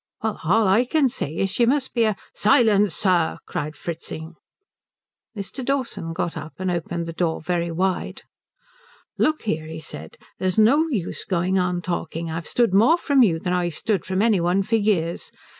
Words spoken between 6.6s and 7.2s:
opened the